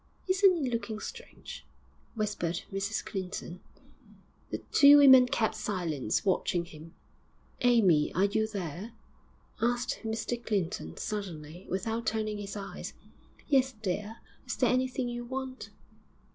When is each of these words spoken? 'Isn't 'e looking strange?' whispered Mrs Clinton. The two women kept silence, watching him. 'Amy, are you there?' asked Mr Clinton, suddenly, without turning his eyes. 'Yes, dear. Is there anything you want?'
'Isn't 0.27 0.57
'e 0.57 0.67
looking 0.67 0.99
strange?' 0.99 1.63
whispered 2.15 2.63
Mrs 2.73 3.05
Clinton. 3.05 3.61
The 4.49 4.57
two 4.71 4.97
women 4.97 5.27
kept 5.27 5.53
silence, 5.53 6.25
watching 6.25 6.65
him. 6.65 6.95
'Amy, 7.61 8.11
are 8.15 8.25
you 8.25 8.47
there?' 8.47 8.93
asked 9.61 9.99
Mr 10.03 10.43
Clinton, 10.43 10.97
suddenly, 10.97 11.67
without 11.69 12.07
turning 12.07 12.39
his 12.39 12.57
eyes. 12.57 12.93
'Yes, 13.47 13.73
dear. 13.73 14.17
Is 14.47 14.55
there 14.57 14.71
anything 14.73 15.07
you 15.07 15.23
want?' 15.23 15.69